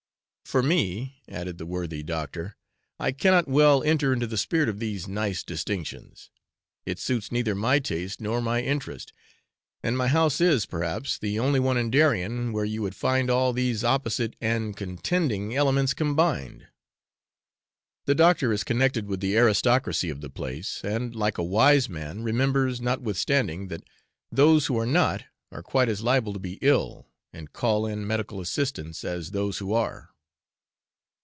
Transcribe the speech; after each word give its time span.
'For 0.43 0.61
me,' 0.61 1.21
added 1.29 1.57
the 1.59 1.65
worthy 1.65 2.03
doctor, 2.03 2.57
'I 2.99 3.13
cannot 3.13 3.47
well 3.47 3.81
enter 3.83 4.11
into 4.11 4.27
the 4.27 4.37
spirit 4.37 4.67
of 4.67 4.79
these 4.79 5.07
nice 5.07 5.43
distinctions; 5.43 6.29
it 6.85 6.99
suits 6.99 7.31
neither 7.31 7.55
my 7.55 7.79
taste 7.79 8.19
nor 8.19 8.41
my 8.41 8.61
interest, 8.61 9.13
and 9.81 9.97
my 9.97 10.09
house 10.09 10.41
is, 10.41 10.65
perhaps, 10.65 11.17
the 11.17 11.39
only 11.39 11.61
one 11.61 11.77
in 11.77 11.89
Darien, 11.89 12.51
where 12.51 12.65
you 12.65 12.81
would 12.81 12.95
find 12.97 13.29
all 13.29 13.53
these 13.53 13.85
opposite 13.85 14.35
and 14.41 14.75
contending 14.75 15.55
elements 15.55 15.93
combined.' 15.93 16.67
The 18.03 18.15
doctor 18.15 18.51
is 18.51 18.65
connected 18.65 19.07
with 19.07 19.21
the 19.21 19.37
aristocracy 19.37 20.09
of 20.09 20.19
the 20.19 20.29
place, 20.29 20.81
and, 20.83 21.15
like 21.15 21.37
a 21.37 21.43
wise 21.43 21.87
man, 21.87 22.23
remembers, 22.23 22.81
notwithstanding, 22.81 23.69
that 23.69 23.85
those 24.33 24.65
who 24.65 24.77
are 24.77 24.85
not, 24.85 25.23
are 25.49 25.63
quite 25.63 25.87
as 25.87 26.01
liable 26.03 26.33
to 26.33 26.39
be 26.39 26.59
ill, 26.61 27.07
and 27.31 27.53
call 27.53 27.85
in 27.85 28.05
medical 28.05 28.41
assistance, 28.41 29.05
as 29.05 29.31
those 29.31 29.59
who 29.59 29.71
are. 29.71 30.09